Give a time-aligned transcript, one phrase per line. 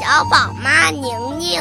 [0.00, 1.60] 小宝妈宁宁，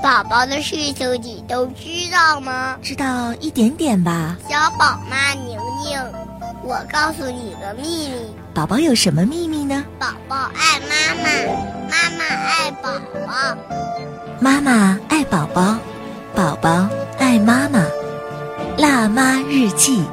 [0.00, 2.78] 宝宝的事情你都知道吗？
[2.80, 4.36] 知道一点点吧。
[4.48, 6.00] 小宝妈宁宁，
[6.62, 8.14] 我告诉你个秘密。
[8.54, 9.84] 宝宝有什么秘密呢？
[9.98, 11.28] 宝宝爱妈妈，
[11.90, 12.88] 妈妈爱宝
[13.26, 13.58] 宝。
[14.38, 15.76] 妈妈爱宝宝，
[16.36, 16.88] 宝宝
[17.18, 17.84] 爱妈妈。
[18.78, 20.04] 辣妈日记。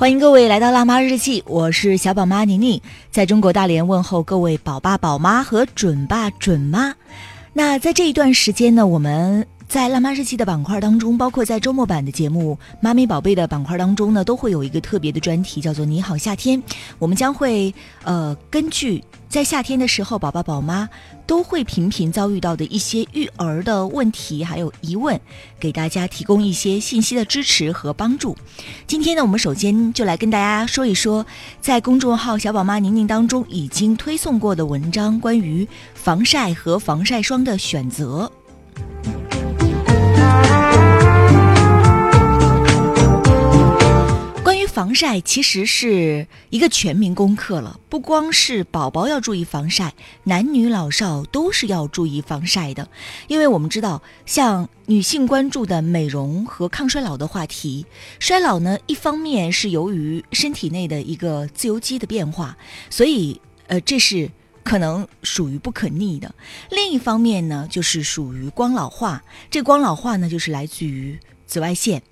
[0.00, 2.80] 欢迎各位来到辣妈日记，我是小宝妈宁宁，
[3.10, 6.94] 在中国大连问候各位宝爸宝妈和准爸准妈。
[7.52, 16.60] 那在这一段时间呢，我们在辣妈日记的板块当中，包括在周末版的节目《妈咪宝贝》的板块当中呢，都会有一个特别的专题，叫做“你好夏天”。
[16.98, 19.04] 我们将会呃根据。
[19.28, 20.88] 在夏天的时候，宝宝宝妈
[21.24, 25.20] 都会频频遭遇到的一些育儿的问题，还有疑问，
[25.60, 28.36] 给大家提供一些信息的支持和帮助。
[28.88, 31.24] 今天呢，我们首先就来跟大家说一说，
[31.60, 38.32] 在公众号“小宝妈宁宁”当中已经推送过的文章，关于防晒和防晒霜的选择。
[44.80, 49.92] 防晒其实是一个全民功课了，不光是宝宝要注意防晒，
[50.24, 52.88] 男女老少都是要注意防晒的。
[53.28, 57.84] 因为我们知道，像女性关注的美容和抗衰老的话题，
[58.18, 62.56] 衰老呢，一方面是由于身体内的一个自由基的变化，
[62.88, 64.30] 所以呃，这是
[64.64, 66.30] 可能属于不可逆的；
[66.70, 69.22] 另一方面呢，就是属于光老化。
[69.50, 72.02] 这光老化呢，就是来自于紫外线。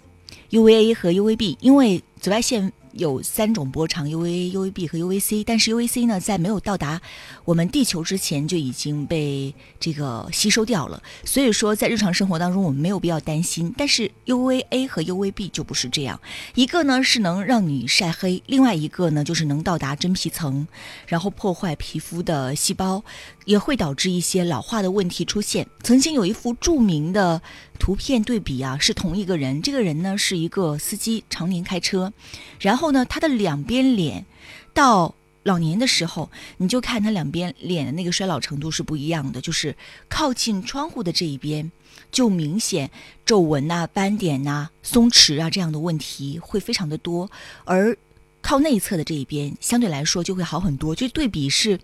[0.51, 2.73] UVA 和 UVB，因为紫外线。
[2.93, 5.45] 有三种波长，UVA、UVB 和 UVC。
[5.47, 7.01] 但是 UVC 呢，在没有到达
[7.45, 11.01] 我们地球之前就已经被这个吸收掉了。
[11.23, 13.73] 所以说，在日常生活当中，我们没有必要担心。
[13.77, 16.19] 但是 UVA 和 UVB 就不是这样，
[16.55, 20.67] 一个呢是能让你晒黑，另外一个呢就是能到达真皮层，
[21.07, 23.05] 然后破坏皮肤的细胞，
[23.45, 25.69] 也会导致一些老化的问题出现。
[25.85, 27.41] 曾经有一幅著名的
[27.79, 32.13] 图片对比啊，是同一个人，这个人呢是一个司机，常年开车，
[32.59, 32.89] 然后。
[32.89, 34.25] 呢，他的两边脸，
[34.73, 39.43] 到老年的时候，你就看他两边脸的那个衰老程度是不一样的。
[39.43, 39.77] 就是
[40.09, 41.71] 靠近窗户的这一边，
[42.11, 42.91] 就明显
[43.27, 47.31] 皱纹呐、斑点呐、松弛啊这样的问题会非常的多，
[47.67, 47.95] 而
[48.41, 50.95] 靠内侧的这一边，相对来说就会好很多。
[50.95, 51.79] 就对比是，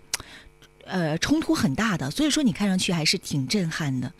[0.85, 2.09] 呃，冲突很大的。
[2.09, 4.11] 所以说，你看上去还是挺震撼的。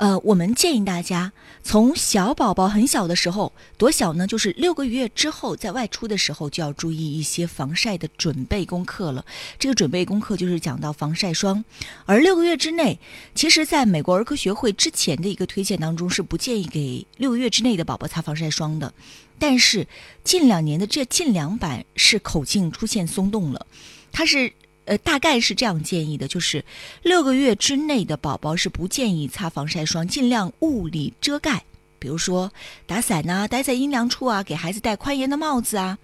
[0.00, 1.30] 呃，我们建议大家
[1.62, 4.26] 从小宝宝很小的时候，多小呢？
[4.26, 9.22] 就是六个月之后，在外出的时候就要注意一些防晒的准备功课了。
[9.58, 11.62] 这个准备功课就是讲到防晒霜，
[12.06, 12.98] 而六个月之内，
[13.34, 18.94] 其实在美国儿科学会之前的一个推荐当中是不建议给六个月之内的宝宝擦防晒霜的。
[19.38, 19.86] 但是
[20.24, 23.66] 近两年的这近两版是口径出现松动了，
[24.10, 24.54] 它是。
[24.90, 26.64] 呃，大概是这样建议的，就是
[27.04, 31.62] 六个月之内的宝宝是不建议擦防晒霜，尽量物理遮盖，
[32.00, 32.52] 比如说
[32.88, 35.96] 打伞呐，待在阴凉处啊，给孩子戴宽檐的帽子啊，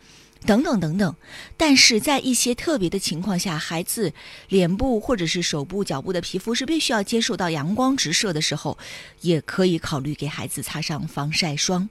[0.46, 1.16] 等等等等。
[1.56, 4.12] 但是在一些特别的情况下，孩子
[4.48, 8.78] 脸部或者是手部、脚部的皮肤是必须要接受到阳光直射的时候，
[9.22, 11.90] 也可以考虑给孩子擦上防晒霜。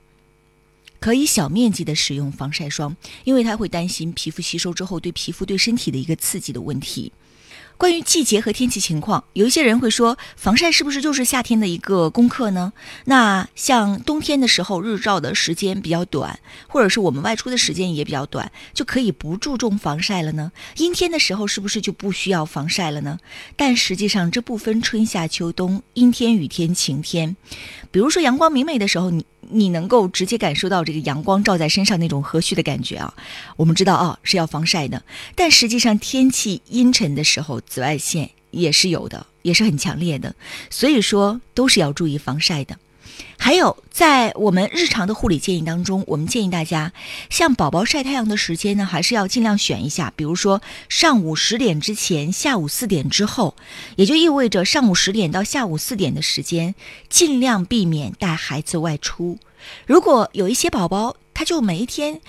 [1.00, 7.12] 可以小面积的使用防晒霜，因为他会担心皮肤吸收之后对皮肤对身体的一个刺激的问题。
[7.78, 12.72] 关于季节和天气情况，有一些人会说，防晒是不是就是夏天的一个功课呢？
[13.04, 20.52] 那像冬天的时候，日照的时间比较短，或者是我们外出的时间也比较短，就可以不注重防晒了呢？
[20.78, 23.18] 阴天的时候是不是就不需要防晒了呢？
[23.56, 27.36] 但实际上这不分春夏秋冬，阴天、雨天、晴天。
[27.90, 29.26] 比如说阳光明媚的时候，你。
[29.50, 33.14] 你能够直接感受到这个阳光照在身上那种和煦的感觉啊！
[33.56, 35.02] 我们知道啊是要防晒的，
[35.34, 40.34] 但实际上天气阴沉的时候，紫外线也是有的，也是很强烈的，
[40.70, 42.76] 所以说都是要注意防晒的。
[43.38, 46.92] 还有，在我们日常的护理建议当中，我们建议大家，
[47.30, 53.54] 像宝宝晒太阳的时间呢，还是要尽量选一下，比如说上午十点之前，下午四点之后，
[53.96, 56.74] 也就意味着上午十点到下午四点的时间，
[57.08, 59.38] 尽量避免带孩子外出。
[59.86, 62.20] 如果有一些宝宝，他就每一天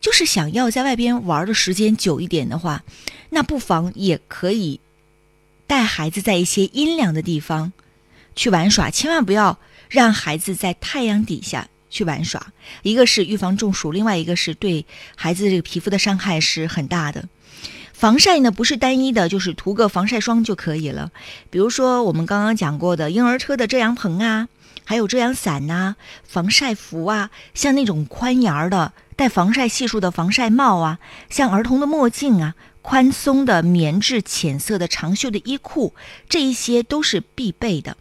[0.00, 2.82] 就是想要在外边玩的时间久一点的话，
[3.30, 4.80] 那不妨也可以
[5.66, 7.72] 带孩子在一些阴凉的地方
[8.38, 9.58] 去玩耍，千万不要。
[9.90, 12.52] 让孩子在太阳底下去玩耍，
[12.82, 14.84] 一个是预防中暑，另外一个是对
[15.16, 17.24] 孩子这个皮肤的伤害是很大的。
[17.94, 21.10] 防晒呢不是单一的，就是涂个防晒霜就可以了。
[21.50, 24.48] 比如说我们刚刚讲过的婴儿车的遮阳棚啊，
[24.84, 30.98] 还有遮阳伞呐、防晒服啊，像那种宽檐儿的带防晒系数的防晒帽啊，
[31.30, 35.94] 像儿童的墨镜啊，宽松的棉质浅色的长袖的衣裤，
[36.28, 37.96] 这一些都是必备的。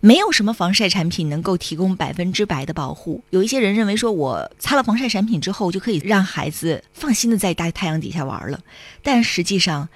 [0.00, 3.22] 没有什么防晒产品能够提供百分之百的保护。
[3.30, 8.60] 有一些人认为说，我擦了防晒产品之后就可以让孩子放心的在大太阳底下玩了，
[9.02, 9.88] 但实际上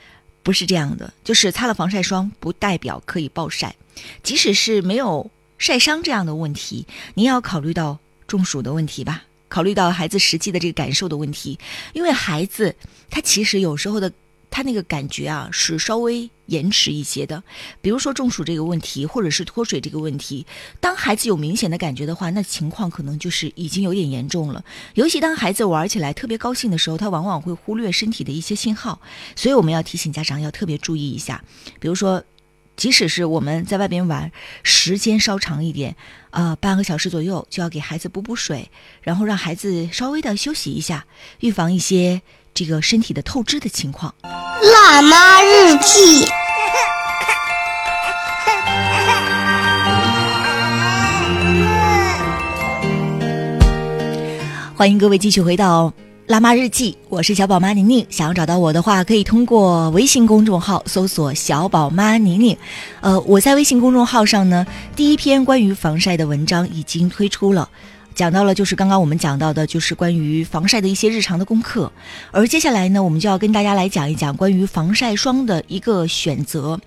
[0.43, 1.13] 不是这样的。
[1.23, 3.77] 就是擦了防晒霜不代表可以暴晒，
[4.23, 11.59] 即使是没有晒伤这样的问题，您要考虑到中暑的问题吧，考虑到孩子实际的这个感受的问题，
[11.93, 12.75] 因为孩子
[13.09, 14.13] 他其实有时候的。
[14.55, 17.43] 他那个感觉啊是稍微延迟一些的，
[17.81, 20.47] 比如说中暑这个问题，或者是脱水这个问题。
[20.81, 24.63] 当孩子有明显的感觉的话，那情况可能就是已经有点严重了。
[24.95, 29.01] 尤其当孩子玩起来特别高兴的时候，他往往会忽略身体的一些信号，
[29.35, 31.43] 所以我们要提醒家长要特别注意一下。
[31.81, 32.23] 比如说，
[32.77, 34.31] 即使是我们在外边玩，
[34.63, 35.97] 时间稍长一点，
[36.31, 38.71] 呃，半个小时左右，就要给孩子补补水，
[39.01, 41.07] 然后让孩子稍微的休息一下，
[41.41, 42.21] 预防一些。
[42.55, 44.15] 这个身体的透支的情况。
[44.23, 46.27] 辣妈日记，
[54.77, 55.91] 欢迎各位继续回到
[56.27, 58.07] 辣妈日记，我是小宝妈宁宁。
[58.11, 62.57] 想要找到我的话，可以通过微信公众号搜索“小宝妈宁宁”。
[63.01, 67.69] 呃，我在微信公众号上呢，第一篇关于防晒的文章已经推出了。
[68.15, 71.91] 讲到了，就是刚刚我们讲到的，就是关于防晒的一些日常的功课。
[72.31, 76.79] 而接下来呢，我们就要跟大家来讲一讲关于防晒霜的一个选择。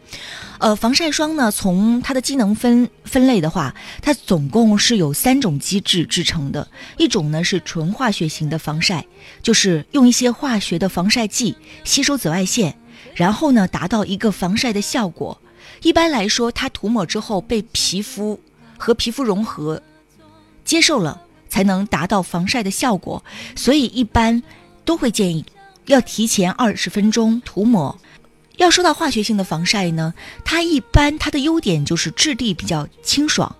[0.59, 6.67] 呃，防晒霜呢，从它的机能分分类的话，它总共是有三种机制制成的。
[6.97, 9.05] 一种呢是纯化学型的防晒，
[9.41, 12.77] 就是用一些化学的防晒剂吸收紫外线，
[13.15, 15.39] 然后呢达到一个防晒的效果。
[15.81, 18.39] 一般来说，它涂抹之后被皮肤
[18.77, 19.81] 和皮肤融合。
[20.65, 23.23] 接受了才能达到防晒的效果，
[23.55, 24.43] 所以一般
[24.83, 25.45] 都会建议
[25.85, 27.97] 要提前二十分钟涂抹。
[28.57, 30.13] 要说到化学性的防晒呢，
[30.43, 33.55] 它一般它的优点就是质地比较清爽。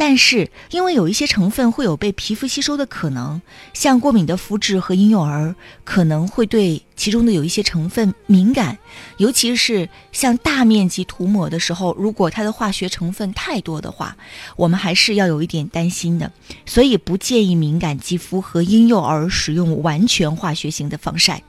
[0.00, 3.42] 但是，因为有一些成分会有被皮肤吸收的可能，
[3.74, 8.78] 像过敏的肤质和婴幼儿可能会对其中的有一些成分敏感，
[9.16, 14.16] 尤其是像大面积涂抹的时候，如果它的化学成分太多的话，
[14.54, 16.30] 我们还是要有一点担心的。
[16.64, 21.42] 所以，不建议敏感肌肤和婴幼儿使用完全化学型的防晒。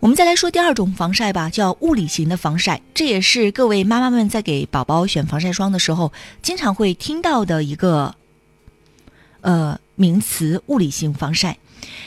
[0.00, 2.80] 我们再来说第二种防晒吧，叫物理型的防晒。
[2.94, 6.12] 这也是各位妈妈们在给宝宝选防晒霜的时候，
[6.42, 8.14] 经常会听到的一个
[9.40, 11.58] 呃名词——物理型防晒。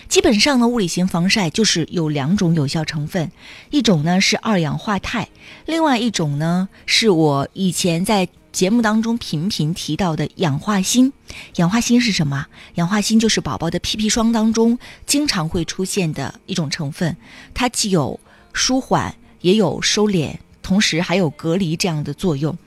[0.08, 3.32] 基本上呢，物理型防晒就是有两种有效成分，
[3.70, 5.28] 一种呢是二氧化钛，
[5.66, 8.28] 另外一种呢是我以前在。
[8.52, 11.12] 节目当中频频提到的氧化锌，
[11.56, 12.48] 氧化锌是什么？
[12.76, 17.16] 氧化锌就是宝宝的屁屁霜当中经常会出现的一种成分，
[17.54, 18.20] 它既有
[18.52, 22.58] 舒缓，也有收敛，同时还有隔离这样的作用。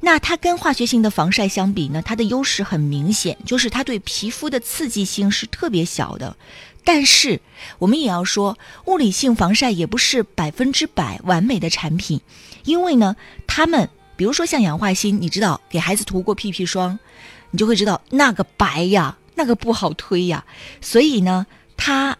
[0.00, 2.02] 那它跟化学性的防晒相比呢？
[2.02, 6.36] 它的优势很明显，就是它对皮肤的刺激性是特别小的。
[6.84, 7.40] 但是
[7.78, 12.20] 我们也要说，物理性防晒也不是百分之百完美的产品，
[12.64, 13.16] 因为呢，
[13.46, 13.88] 它们。
[14.16, 16.98] 比如说像氧化锌，你知道给孩子涂过屁屁霜，
[17.50, 20.44] 你就会知道那个白呀，那个不好推呀。
[20.80, 21.46] 所以呢，
[21.76, 22.16] 它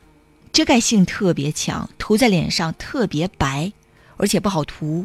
[0.52, 3.72] 遮盖性特别强，涂在脸上特别白，
[4.16, 5.04] 而且不好涂。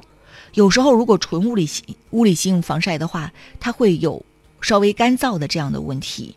[0.54, 4.26] 有时候如果纯物理性物理性防晒的话，它会有
[4.62, 6.36] 稍微干燥的这样的问题。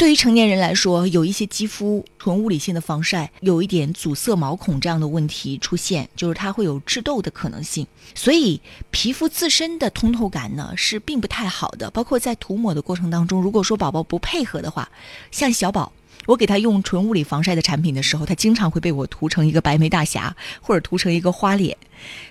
[0.00, 7.86] 对于成年人来说，有一些肌肤纯物理性的防晒有一点阻塞毛孔这样的问题出现，就是它会有致痘的可能性。
[8.14, 8.58] 所以
[8.90, 11.90] 皮肤自身的通透感呢是并不太好的。
[11.90, 14.88] 包括在涂抹的过程当中，如果说宝宝不配合的话，
[15.30, 15.92] 像小宝，
[16.24, 21.76] 我给他用纯物理防晒的产品的时候，他经常会被我涂成一个白眉大侠，或者涂成一个花脸。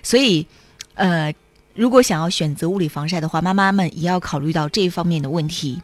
[0.02, 0.44] 所以，
[0.94, 1.32] 呃，
[1.76, 5.80] 如果想要选择物理防晒的话，妈妈们也要考虑到这一方面的问题。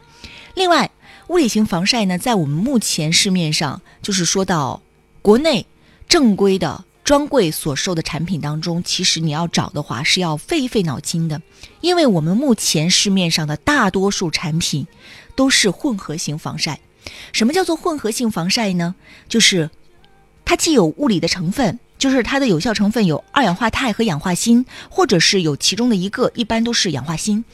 [0.56, 0.90] 另外，
[1.28, 4.82] 物理型防晒呢，在我们目前市面上，就是说到
[5.22, 5.66] 国内
[6.08, 11.42] 正规的专柜所售的产品当中，其实你要找的话是要费一费脑筋的，
[11.80, 14.86] 因为我们目前市面上的大多数产品
[15.34, 16.80] 都是混合型防晒。
[17.32, 18.94] 什么叫做混合性防晒呢？
[19.28, 19.70] 就是
[20.44, 27.44] 它既有物理的成分，就是它的有效成分有二氧化钛和氧化锌，或者是有其中的一个，一般都是氧化锌，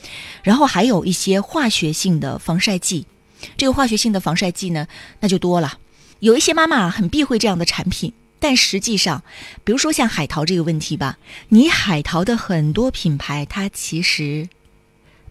[0.43, 3.07] 然后还有一些化学性的防晒剂。
[3.57, 4.87] 这个化学性的防晒剂呢，
[5.21, 5.79] 那就多了。
[6.21, 9.23] 有一些妈妈很避讳这样的产品，但实际上，
[9.65, 11.19] 比如说像海淘这个问题吧，
[11.49, 14.49] 你海淘的很多品牌，它其实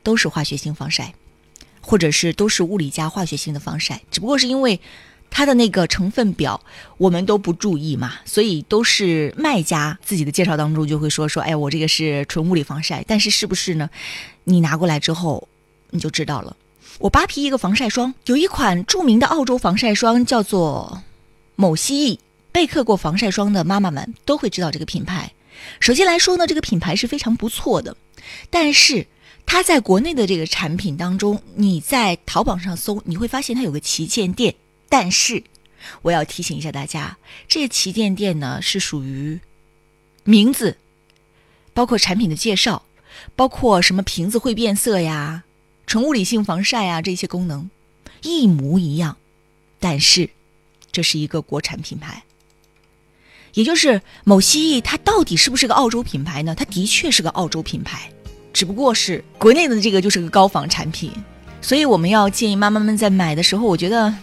[0.03, 1.13] 都是化学性防晒，
[1.79, 4.79] 或者是都是物理加化学性的防晒，只不过是因为
[5.29, 6.61] 它的那个成分表
[6.97, 13.89] 我们都不注意嘛，所以都是卖家自己的介绍当中就会说说，哎，我这个是纯物理防晒，但是是不是呢？
[14.43, 15.47] 你拿过来之后
[15.91, 16.57] 你就知道了。
[17.01, 21.01] 我扒皮一个防晒霜，有一款著名的澳洲防晒霜叫做
[21.55, 22.19] 某蜥蜴，
[22.51, 25.31] 备课过防晒霜的妈妈们都会知道这个品牌。
[25.79, 27.95] 首先来说呢，这个品牌是非常不错的，
[28.49, 29.05] 但是。
[29.43, 34.53] 它在国内的这个产品当中，你在淘宝上搜，你会发现它有个旗舰店。
[34.87, 35.43] 但是，
[36.03, 37.17] 我要提醒一下大家，
[37.47, 39.37] 这个旗舰店呢是属于
[40.23, 40.77] 名字，
[41.73, 42.83] 包括产品的介绍，
[43.35, 45.43] 包括什么瓶子会变色呀、
[45.91, 47.69] 纯物理性防晒啊这些功能
[48.21, 49.17] 一模一样。
[49.77, 50.29] 但是，
[50.89, 52.23] 这是一个国产品牌，
[53.53, 56.55] 也就是某蜥蜴，它到底是不是个澳洲品牌呢？
[56.55, 58.09] 它的确是个澳洲品牌。
[58.53, 61.11] 只不过是国内的这个就是个高仿产品，
[61.61, 64.13] 所以我们要建议妈妈们在买的时候，我觉得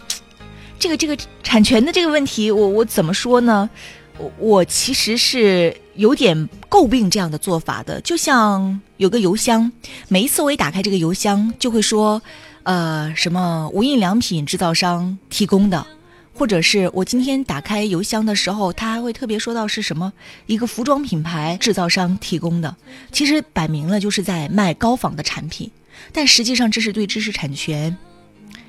[0.79, 3.69] 这个这个产权的这个问题，我我怎么说呢？
[4.17, 8.01] 我我其实是有点诟病这样的做法的。
[8.01, 9.71] 就像有个邮箱，
[10.09, 12.23] 每一次我一打开这个邮箱，就会说，
[12.63, 15.87] 呃，什么无印良品制造商提供的。
[16.33, 20.13] 或者是我今天打开邮箱的时候，他还会特别说到是什么
[20.47, 22.77] 一个服装品牌制造商提供的，
[23.11, 25.69] 其实摆明了就是在卖高仿的产品，
[26.13, 27.97] 但实际上这是对知识产权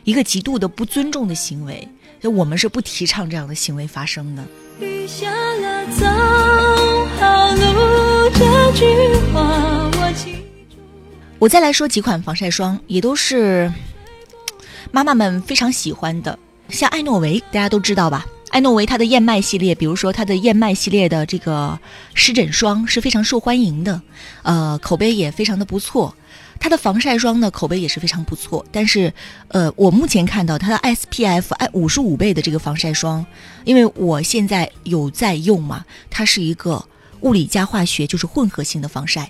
[0.03, 1.87] 一个极度的不尊重的行为，
[2.19, 4.43] 就我们是不提倡这样的行为发生的。
[4.79, 6.07] 雨下了早
[7.19, 9.91] 套路这句话
[11.37, 13.71] 我再来说几款防晒霜，也都是
[14.91, 16.37] 妈妈们非常喜欢的。
[16.69, 18.25] 像艾诺维，大家都知道吧？
[18.49, 21.79] 艾诺维它的燕麦系列，比如说它的燕麦系列的这个
[22.13, 24.01] 湿疹霜是非常受欢迎的，
[24.43, 26.13] 呃，口碑也非常的不错。
[26.59, 28.65] 它的防晒霜呢，口碑也是非常不错。
[28.69, 29.13] 但是，
[29.47, 33.25] 呃，我目前看到它的 SPF 哎五十五倍的这个防晒霜，
[33.63, 36.83] 因为我现在有在用嘛，它是一个
[37.21, 39.29] 物理加化学，就是混合性的防晒。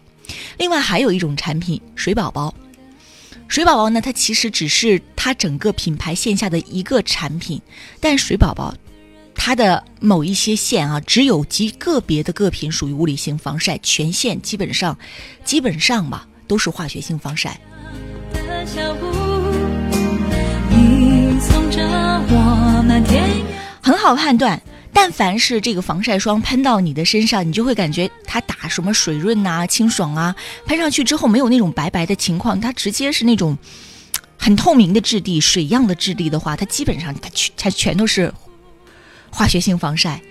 [0.57, 2.53] 另外还有一种产品，水宝宝。
[3.47, 7.59] 水宝宝呢，它其实只是它整个品牌线下的一个产品，
[7.99, 8.75] 但水宝宝
[9.33, 14.95] 它的某一些线啊，只有极个别的个品属于物理性防晒，全线基本上
[15.43, 17.59] 基本上吧都是化学性防晒。
[23.81, 24.61] 很好判断。
[24.91, 33.57] 但凡是这个防晒霜喷到你的身上，你就会感觉它打什么水润呐、清爽啊，喷上去之后没有那种白白的情况，它直接是那种
[34.37, 38.33] 很透明的质地、水样的质地的话，它基本上它全它全都是
[39.29, 40.21] 化学性防晒，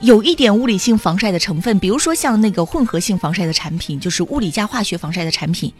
[0.00, 5.72] 有一点物理性防晒的成分，比如说像那个混合性防晒的产品，就是物理加化学防晒的产品，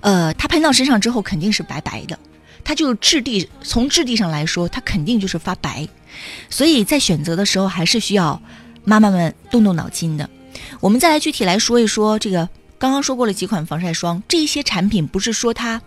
[0.00, 2.18] 呃，它喷到身上之后肯定是白白的。
[2.64, 5.86] 它就质地，从质地上来说，它肯定就是发白，
[6.48, 8.40] 所以在选择的时候还是需要
[8.84, 10.28] 妈妈们动动脑筋的。
[10.80, 12.48] 我们再来具体来说一说这个，
[12.78, 15.82] 刚刚说过了几款防晒霜，这些产品不是说它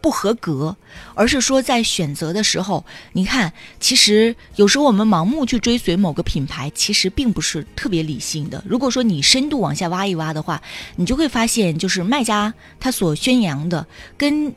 [0.00, 0.76] 不合格，
[1.14, 8.62] 而是说在选择的时候，你看，其实有时候我们盲目去追随某个品牌，其实并不是特别理性的。
[8.66, 10.60] 如果说你深度往下挖一挖的话，
[10.96, 13.86] 你就会发现，就是卖家他所宣扬的
[14.16, 14.54] 跟。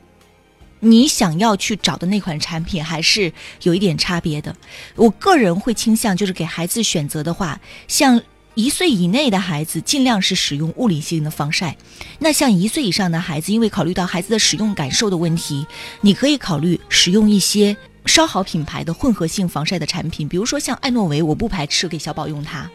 [0.80, 4.54] 你想要去找的那款产品还是有一点差别的。
[4.94, 8.20] 我个人会倾向，就是给孩子选择的话，像
[8.54, 11.76] 一岁以内的孩子，尽量是使用物理性的防晒。
[12.18, 15.66] 那像一岁以上的孩子，因为考虑到孩子的使用感受的问题，
[16.02, 22.70] 你可以考虑使用一些稍好品牌的混合性防晒的产品，比如说像艾诺维，我不排斥给小宝用它。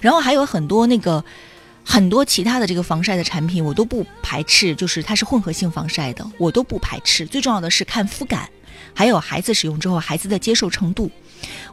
[0.00, 1.24] 然后还有很多那个。
[1.90, 7.26] 很多其他的这个防晒的产品我都不排斥，就是它是混合性防晒的，我都不排斥。
[7.26, 8.48] 最重要的是看肤感，
[8.94, 11.10] 还有孩子使用之后孩子的接受程度。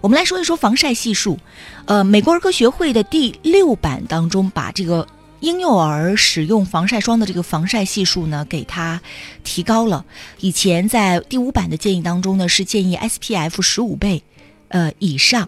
[0.02, 1.38] 我们来说一说防晒系数，
[1.86, 5.08] 呃，美国儿科学会的第六版当中把这个
[5.42, 9.00] 婴幼儿使用防晒霜的这个防晒系数呢给它
[9.44, 10.04] 提高了。
[10.40, 14.24] 以前在第五版的建议当中呢是建议 SPF 十五倍，
[14.70, 15.48] 呃以上。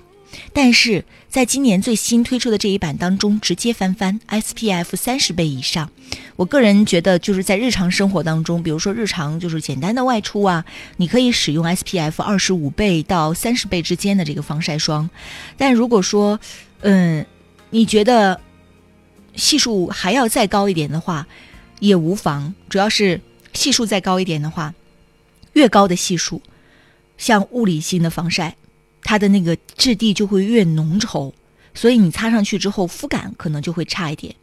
[0.54, 5.92] 但是在今年最新推出的这一版当中，直接翻番 SPF 三十倍以上。
[6.36, 10.66] 我个人觉得，就是在日常生活当中，比如说日常就是简单的外出啊，
[10.98, 15.08] 你可以使用 SPF 二十五倍到三十倍之间的这个防晒霜。
[15.56, 16.40] 但如果说，
[16.82, 17.24] 嗯，
[17.70, 18.42] 你觉得
[19.36, 21.28] 系数还要再高一点的话，
[21.80, 22.56] 也无妨。
[22.70, 23.22] 主要是
[23.54, 24.74] 系数再高一点的话，
[25.54, 26.42] 越高的系数，
[27.20, 28.56] 像物理性的防晒。
[29.10, 31.34] 它的那个质地就会越浓稠，
[31.74, 34.36] 所以你擦上去之后肤感可能就会差一点。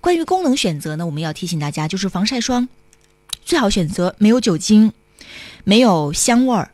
[0.00, 2.68] 关于功能选择呢，我们要提醒大家，就是防晒霜
[3.44, 4.92] 最好选择没有酒精、
[5.62, 6.72] 没有香味儿。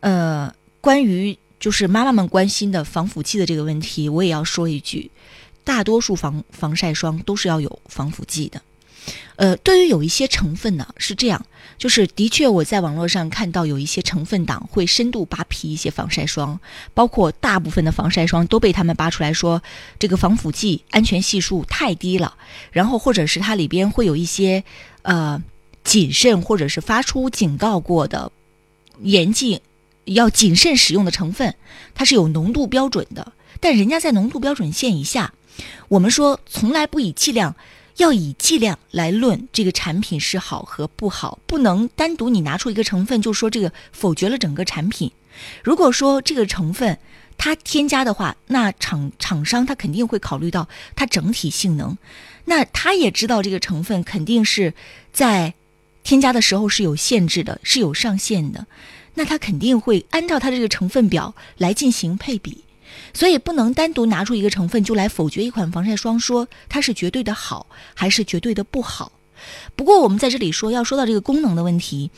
[0.00, 5.10] 呃，关于就是妈妈们关心的防腐剂的这个问题，我也要说一句，
[5.64, 8.60] 大多数防防晒霜都是要有防腐剂的。
[9.36, 11.44] 呃，对于有一些成分呢，是这样，
[11.78, 16.58] 就是的确我在网络上看到有一些成分党会深度扒皮一些防晒霜，
[16.92, 19.62] 包括大部分的防晒霜都被他们扒出来说
[19.98, 22.34] 这个防腐剂安全系数太低了，
[22.72, 24.64] 然后或者是它里边会有一些
[25.02, 25.40] 呃
[25.84, 28.32] 谨慎或者是发出警告过的
[29.00, 29.60] 严禁
[30.04, 31.54] 要谨慎使用的成分，
[31.94, 35.32] 它是有浓度标准的，但人家在浓度标准线以下，
[35.86, 37.54] 我们说从来不以剂量。
[37.98, 45.12] 要以剂量来论这个产品是好和不好，不能单独你拿出一个成分就说这个否决了整个产品。
[45.62, 46.98] 如果说这个成分
[47.36, 51.96] 它添加的话，那厂厂商他肯定会考虑到它整体性能，
[52.46, 54.74] 那他也知道这个成分肯定是
[55.12, 55.54] 在
[56.02, 58.66] 添加的时候是有限制的，是有上限的，
[59.14, 62.64] 那他肯定会按照它这个成分表来进行配比。
[63.12, 69.12] 所以不能单独拿出一个成分就来否决一款防晒霜，说它是绝对的好还是绝对的不好。
[69.76, 72.10] 不过我们在这里说要说到这个功能的问题，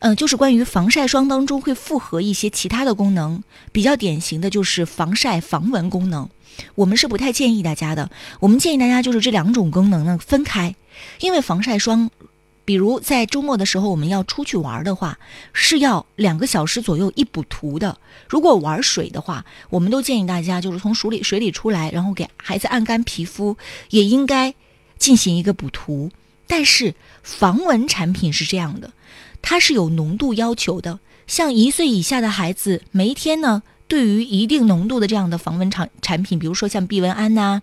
[0.00, 3.42] 嗯，就是关于防晒霜当中会复合一些其他的功能，
[3.72, 6.28] 比较典型的就是防晒防蚊功能。
[6.74, 10.74] 我们是不太建议大家的，我们建议大家就是这两种功能呢分开，
[11.20, 12.10] 因为防晒霜。
[12.66, 15.18] 比如在周末的时候，我们要出去玩的话，
[15.52, 17.96] 是要两个小时左右一补涂的。
[18.28, 23.56] 如果玩水的话，我们都建议大家就是从水里水里出来，然后给孩子按干皮肤，
[23.90, 24.52] 也应该
[24.98, 26.10] 进行一个补涂。
[26.48, 28.90] 但是防蚊产品是这样的，
[29.40, 30.98] 它是有浓度要求的。
[31.28, 37.62] 像一岁以下的孩子，每一天呢，对于一定浓度的这样的防蚊产产品，比如说像避蚊胺呐，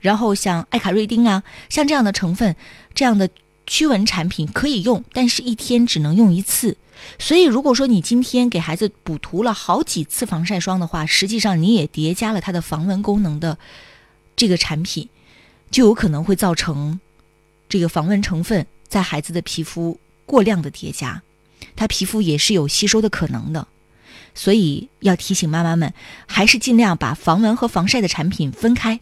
[0.00, 2.56] 然后像艾卡瑞丁啊，像这样的成分，
[2.94, 3.28] 这样的。
[3.68, 6.76] 驱蚊产品可以用，但是一天只能用一次。
[7.16, 13.56] 所以，如果说你今天给孩子补涂了好几次防晒霜的话，实际上你也叠加了它的防蚊功能的
[14.34, 15.08] 这个产品，
[15.70, 16.98] 就有可能会造成
[17.68, 21.22] 这个防蚊成分在孩子的皮肤过量的叠加，
[21.76, 23.68] 他皮肤也是有吸收的可能的。
[24.34, 25.94] 所以要提醒妈妈们，
[26.26, 28.98] 还是尽量把防蚊和防晒的产品分开，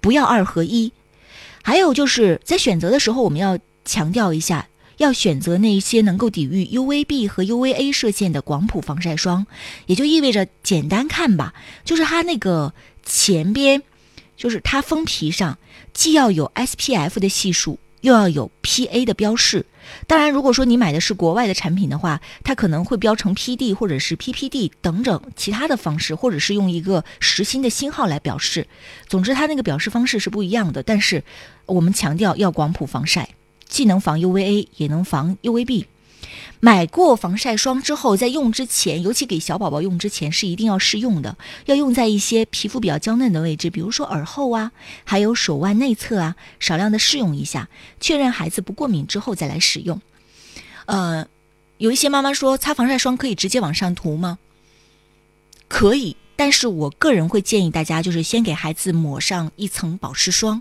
[0.00, 0.92] 不要二合一。
[1.62, 3.56] 还有就是在选择的时候，我们要。
[3.84, 9.46] 强调一下，要选择那些能够抵御 UVB 和 UVA 射线的广谱防晒霜，
[9.86, 13.82] 也就意味着简单看吧，就是它那个前边，
[14.36, 15.58] 就是它封皮上
[15.92, 19.66] 既要有 SPF 的系数，又要有 PA 的标示。
[20.06, 28.68] 当然，如果说你买的是国外的产品的话，它可能会标成 PD 或者是 PPD 等等其他的方式，或者是用一个实心的星号来表示。
[29.08, 30.82] 总之，它那个表示方式是不一样的。
[30.82, 31.24] 但是
[31.64, 33.30] 我们强调要广谱防晒。
[33.70, 35.86] 既能防 UVA，也能防 UVB。
[36.62, 41.38] 买过防晒霜之后，在用之前，尤其给小宝宝用之前，是一定要试用的。
[41.64, 44.72] 要用在一些皮肤比较娇嫩的位置，比如说耳后啊，
[45.04, 50.02] 还有手腕内侧啊，少量的试用一下，确认孩子不过敏之后再来使用。
[50.84, 51.26] 呃，
[51.78, 54.38] 有一些妈妈说，擦防晒霜可以直接往上涂吗？
[55.68, 60.60] 可以，但是我个人会建议大家，就是先给孩子抹上一层保湿霜。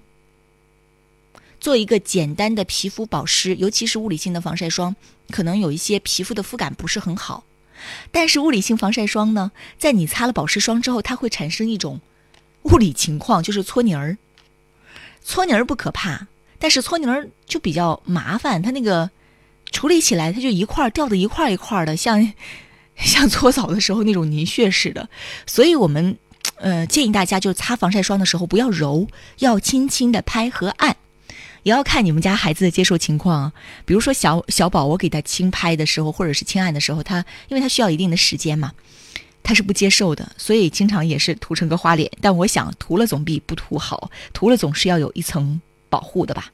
[1.59, 4.95] 做一个简单的皮肤保湿，尤其是物理性的防晒霜，
[5.29, 7.43] 可能有一些皮肤的肤感不是很好。
[8.11, 12.01] 但是物理性防晒霜呢，在你擦了保湿霜之后，它会产生一种
[12.63, 14.17] 物理情况，就是搓泥儿。
[15.23, 19.09] 搓泥儿不可怕，但是搓泥儿就比较麻烦，它那个
[19.71, 22.33] 处理起来，它就一块儿掉的一块儿一块儿的，像
[22.95, 25.09] 像搓澡的时候那种泥屑似的。
[25.45, 26.17] 所以我们
[26.55, 29.07] 呃建议大家，就擦防晒霜的时候不要揉，
[29.39, 30.97] 要轻轻的拍和按。
[31.69, 33.53] 也要看你们家孩子的接受情况，
[33.85, 38.73] 比如说小小宝，我给他轻拍的时候，或者是轻按的时候，他因为他需要一定的时间嘛，
[39.43, 42.11] 他是不接受的，所以经常也是涂成个花脸。
[42.21, 46.51] 但我想涂了总比不涂好，涂了总是要有一层保护的吧。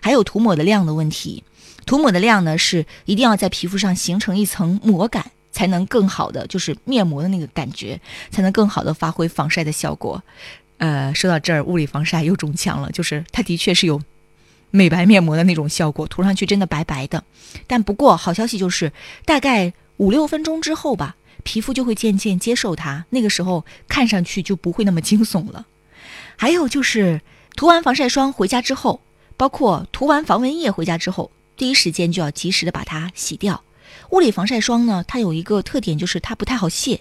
[0.00, 1.44] 还有涂抹的量的问题，
[1.84, 8.00] 涂抹的量呢是一定要在皮肤上形成一层膜感，才能更好的就是面膜的那个感觉，
[8.30, 10.22] 才能更好的发挥防晒的效果。
[10.78, 14.00] 呃，说到这儿，物理防晒又中枪了，就是它的确是有。
[14.76, 17.22] 美白面膜的那种效果，涂上去真的白白的。
[17.68, 18.92] 但不过好消息就是，
[19.24, 25.66] 大概五六分钟之后吧，皮肤就会渐渐接受它，那个时候看上去就不会那么惊悚了。
[26.34, 27.20] 还有就是，
[27.54, 29.00] 涂完防晒霜回家之后，
[29.36, 33.62] 包括涂完防蚊液回家之后，第一时间就要及时的把它洗掉。
[34.10, 37.00] 物理防晒霜呢，它有一个特点就是它不太好卸。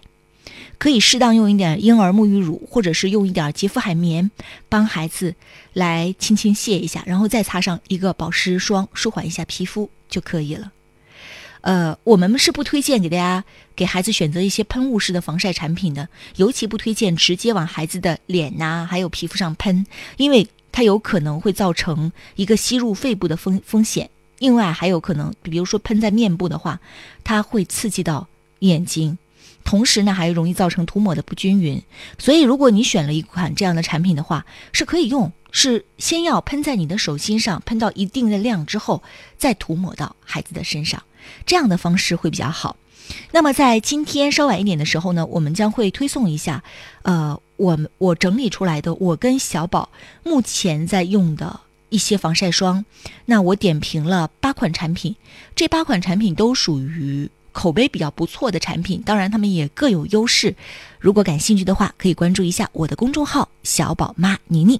[0.78, 4.30] 可以适当用一点婴儿沐浴乳，或者是用一点洁肤海绵，
[4.68, 5.36] 帮孩子
[5.74, 10.72] 来轻轻卸一下，然后再擦上一个保湿霜，舒缓一下皮肤就可以了。
[11.62, 19.86] 呃，我们是不推荐给大家给孩子选择一些喷雾式的防晒产品的，尤其不推荐直接往孩子的脸呐、还有皮肤上喷，
[20.18, 24.10] 因为它有可能会造成一个吸入肺部的风风险。
[24.40, 26.82] 另外还有可能，比如说喷在面部的话，
[27.24, 28.28] 它会刺激到
[28.60, 29.18] 眼睛，
[29.64, 31.82] 同时呢还容易造成涂抹的不均匀。
[32.18, 39.04] 所以如果你选了一款这样的产品的话，是可以用，是先要喷在你的手心上，喷到一定的量之后，
[39.38, 41.04] 再涂抹到孩子的身上，
[41.46, 42.78] 这样的方式会比较好。
[43.32, 46.64] 那么在今天稍晚一点的时候呢，我们将会推送一下，
[47.02, 49.90] 呃，我我整理出来的我跟小宝
[50.24, 51.60] 目前在用的。
[51.90, 52.84] 一些防晒霜，
[53.26, 55.16] 那我点评了八款产品，
[55.56, 60.54] 这八款产品都属于口碑比较不错的产品，当然他们也各有优势。
[61.00, 64.78] 如果感兴趣的话，可以关注一下我的公众号“小宝妈宁宁”。